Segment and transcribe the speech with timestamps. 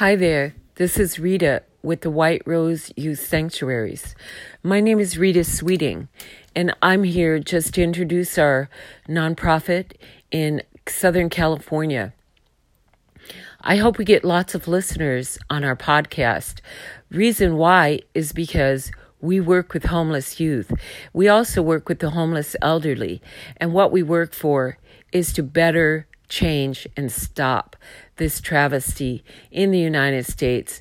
[0.00, 4.14] Hi there, this is Rita with the White Rose Youth Sanctuaries.
[4.62, 6.08] My name is Rita Sweeting,
[6.56, 8.70] and I'm here just to introduce our
[9.06, 9.92] nonprofit
[10.30, 12.14] in Southern California.
[13.60, 16.62] I hope we get lots of listeners on our podcast.
[17.10, 18.90] Reason why is because
[19.20, 20.72] we work with homeless youth.
[21.12, 23.20] We also work with the homeless elderly,
[23.58, 24.78] and what we work for
[25.12, 27.76] is to better change and stop
[28.16, 30.80] this travesty in the United States.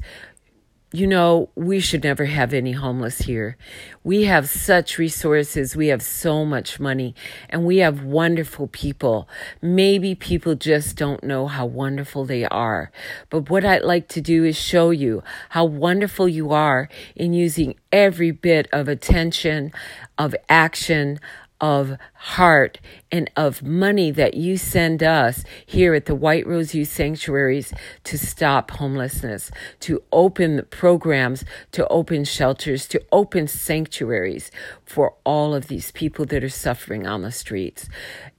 [0.92, 3.58] You know, we should never have any homeless here.
[4.04, 5.76] We have such resources.
[5.76, 7.14] We have so much money
[7.48, 9.30] and we have wonderful people.
[9.62, 12.92] Maybe people just don't know how wonderful they are.
[13.30, 17.76] But what I'd like to do is show you how wonderful you are in using
[17.92, 19.72] every bit of attention,
[20.18, 21.20] of action,
[21.62, 22.80] of heart
[23.12, 27.74] and of money that you send us here at the White Rose Youth Sanctuaries
[28.06, 34.52] to stop homelessness, to open programs, to open shelters, to open sanctuaries
[34.86, 37.90] for all of these people that are suffering on the streets.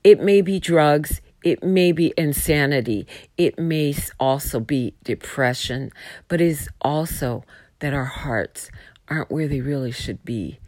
[0.03, 1.21] It may be drugs.
[1.43, 3.07] It may be insanity.
[3.37, 5.91] It may also be depression,
[6.27, 7.43] but it is also
[7.79, 8.69] that our hearts
[9.07, 10.59] aren't where they really should be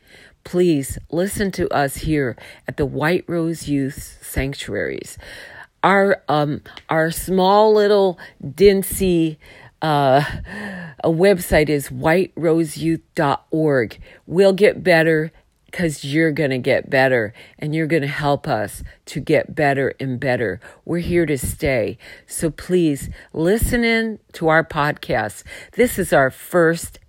[0.44, 2.36] please listen to us here
[2.67, 5.17] at the White Rose Youth Sanctuaries.
[5.83, 9.38] Our um our small little dincy
[9.83, 10.23] uh,
[11.03, 13.99] a website is whiteroseyouth.org.
[14.25, 15.33] We'll get better
[15.66, 19.94] because you're going to get better and you're going to help us to get better
[19.99, 20.61] and better.
[20.86, 21.97] We're here to stay.
[22.27, 25.44] So please listen in to our podcast.
[25.73, 26.99] This is our first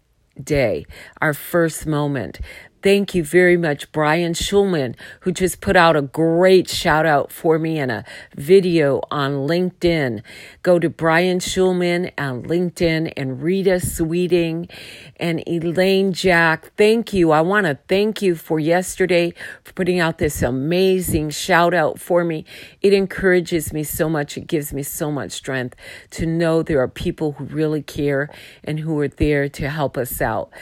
[0.42, 0.84] day,
[1.20, 2.40] our first moment.
[2.84, 7.58] Thank you very much, Brian Schulman, who just put out a great shout out for
[7.58, 8.04] me in a
[8.36, 10.22] video on LinkedIn.
[10.62, 14.68] Go to Brian Schulman on LinkedIn and Rita Sweeting
[15.16, 16.72] and Elaine Jack.
[16.76, 17.30] Thank you.
[17.30, 22.22] I want to thank you for yesterday for putting out this amazing shout out for
[22.22, 22.44] me.
[22.82, 24.36] It encourages me so much.
[24.36, 25.74] It gives me so much strength
[26.10, 28.28] to know there are people who really care
[28.62, 30.52] and who are there to help us out.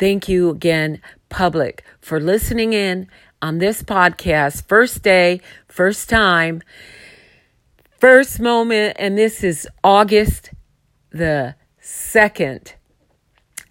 [0.00, 3.06] Thank you again, public, for listening in
[3.42, 4.66] on this podcast.
[4.66, 6.62] First day, first time,
[7.98, 10.52] first moment, and this is August
[11.10, 12.72] the 2nd.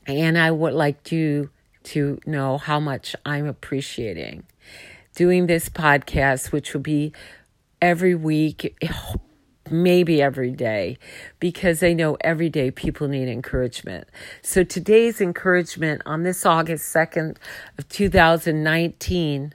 [0.05, 1.49] And I would like you
[1.85, 4.43] to know how much I'm appreciating
[5.15, 7.11] doing this podcast, which will be
[7.81, 8.77] every week
[9.71, 10.97] maybe every day
[11.39, 14.07] because I know every day people need encouragement.
[14.41, 17.37] So today's encouragement on this August 2nd
[17.77, 19.53] of 2019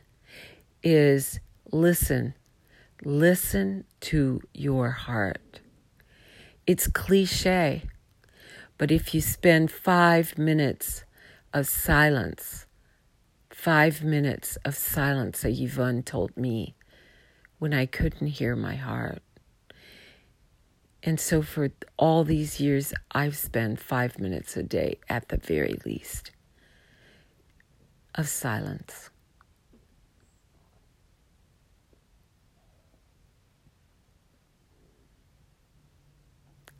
[0.83, 1.41] is
[1.73, 2.35] listen.
[3.05, 5.61] Listen to your heart.
[6.67, 7.83] It's cliche,
[8.79, 11.05] but if you spend 5 minutes
[11.53, 12.67] of silence,
[13.51, 16.75] 5 minutes of silence, Yvonne told me
[17.59, 19.23] when I couldn't hear my heart
[21.07, 25.79] and so for all these years, I've spent five minutes a day at the very
[25.85, 26.31] least
[28.15, 29.11] of silence.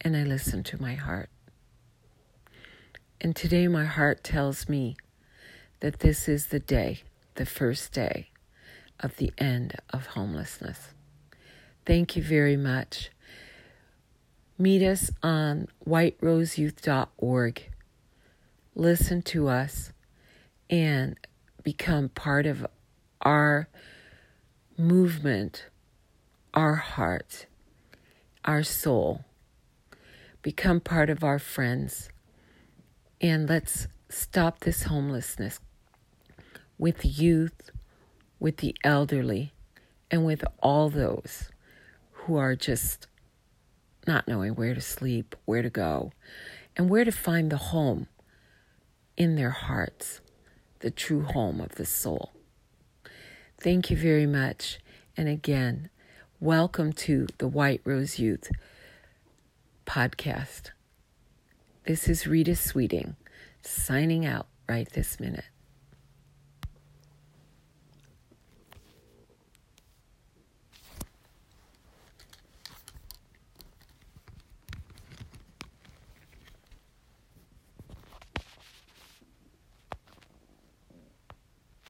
[0.01, 1.29] And I listen to my heart.
[3.21, 4.97] And today, my heart tells me
[5.81, 7.03] that this is the day,
[7.35, 8.31] the first day
[9.01, 10.95] of the end of homelessness.
[11.85, 13.11] Thank you very much.
[14.57, 17.71] Meet us on whiteroseyouth.org.
[18.77, 19.93] Listen to us
[20.71, 21.19] and
[21.65, 22.65] become part of
[23.23, 23.69] our
[24.79, 25.67] movement,
[26.53, 27.47] our heart,
[28.45, 29.25] our soul.
[30.41, 32.11] Become part of our friends.
[33.21, 35.59] And let's stop this homelessness
[36.79, 37.71] with youth,
[38.39, 39.53] with the elderly,
[40.13, 41.51] and with all those
[42.13, 43.09] who are just
[44.07, 46.13] not knowing where to sleep, where to go,
[46.77, 48.07] and where to find the home
[49.17, 50.21] in their hearts,
[50.81, 52.33] the true home of the soul.
[53.59, 54.79] Thank you very much.
[55.17, 55.91] And again,
[56.41, 58.51] welcome to the White Rose Youth
[59.87, 60.71] podcast.
[61.85, 63.17] This is Rita Sweeting
[63.63, 65.45] signing out right this minute.